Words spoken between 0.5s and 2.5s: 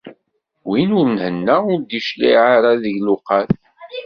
Win ur nhenna, ur d-yecliɛ